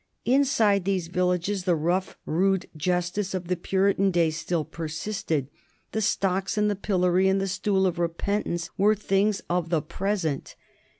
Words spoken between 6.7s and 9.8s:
the pillory and the stool of repentance were things of